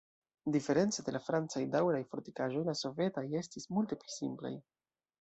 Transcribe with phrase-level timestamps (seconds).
[0.53, 4.57] Diference de la francaj daŭraj fortikaĵoj la sovetaj estis multe pli simplaj.